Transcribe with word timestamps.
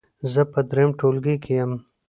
زه 0.33 0.41
په 0.51 0.59
دریم 0.69 0.91
ټولګي 0.99 1.35
کې 1.43 1.53
یم. 1.59 1.71